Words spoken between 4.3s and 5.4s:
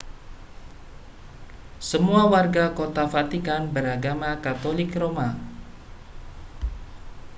katolik roma